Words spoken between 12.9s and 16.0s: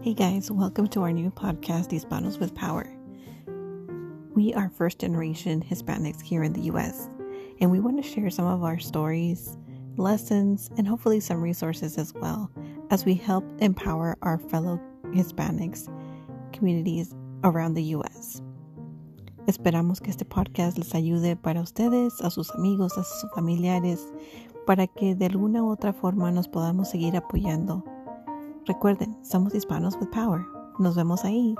as we help empower our fellow Hispanics